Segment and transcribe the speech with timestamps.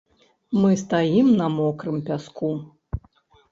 [0.61, 2.53] Мы стаім на мокрым пяску.